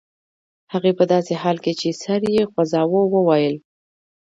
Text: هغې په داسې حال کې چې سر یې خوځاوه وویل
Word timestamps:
هغې 0.73 0.91
په 0.99 1.03
داسې 1.13 1.33
حال 1.41 1.57
کې 1.63 1.73
چې 1.79 1.89
سر 2.01 2.21
یې 2.35 2.43
خوځاوه 2.51 3.01
وویل 3.13 3.55